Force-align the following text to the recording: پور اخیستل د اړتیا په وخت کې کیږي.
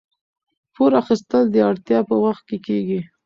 پور 0.73 0.91
اخیستل 1.01 1.43
د 1.51 1.55
اړتیا 1.69 1.99
په 2.09 2.15
وخت 2.23 2.43
کې 2.49 2.57
کیږي. 2.65 2.99